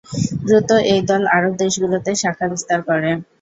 [0.45, 3.09] দ্রুত এই দল আরব দেশগুলোতে শাখা বিস্তার করে।